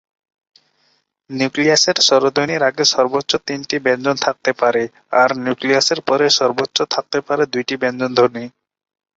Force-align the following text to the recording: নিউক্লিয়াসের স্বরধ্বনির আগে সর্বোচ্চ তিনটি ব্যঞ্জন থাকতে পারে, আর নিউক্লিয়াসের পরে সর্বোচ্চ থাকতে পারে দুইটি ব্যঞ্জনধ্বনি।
নিউক্লিয়াসের 1.29 1.97
স্বরধ্বনির 2.07 2.61
আগে 2.69 2.83
সর্বোচ্চ 2.93 3.31
তিনটি 3.47 3.75
ব্যঞ্জন 3.85 4.15
থাকতে 4.25 4.51
পারে, 4.61 4.83
আর 5.21 5.29
নিউক্লিয়াসের 5.43 5.99
পরে 6.07 6.25
সর্বোচ্চ 6.39 6.77
থাকতে 6.93 7.19
পারে 7.27 7.43
দুইটি 7.53 7.75
ব্যঞ্জনধ্বনি। 7.81 8.43